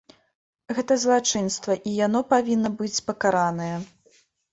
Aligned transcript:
Гэта 0.77 0.95
злачынства, 1.03 1.75
і 1.91 1.93
яно 2.05 2.21
павінна 2.31 2.71
быць 2.79 3.03
пакаранае. 3.11 3.69